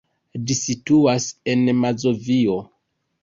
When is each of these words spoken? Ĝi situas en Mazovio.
Ĝi 0.51 0.55
situas 0.59 1.27
en 1.53 1.71
Mazovio. 1.83 2.57